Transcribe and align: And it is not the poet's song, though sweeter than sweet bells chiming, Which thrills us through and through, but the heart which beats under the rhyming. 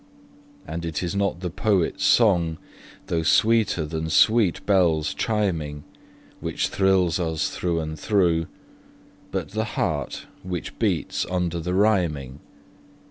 And 0.65 0.83
it 0.83 1.03
is 1.03 1.13
not 1.15 1.41
the 1.41 1.51
poet's 1.51 2.03
song, 2.03 2.57
though 3.05 3.21
sweeter 3.21 3.85
than 3.85 4.09
sweet 4.09 4.65
bells 4.65 5.13
chiming, 5.13 5.83
Which 6.39 6.69
thrills 6.69 7.19
us 7.19 7.51
through 7.51 7.79
and 7.81 7.99
through, 7.99 8.47
but 9.29 9.49
the 9.49 9.63
heart 9.77 10.25
which 10.41 10.79
beats 10.79 11.23
under 11.29 11.59
the 11.59 11.75
rhyming. 11.75 12.39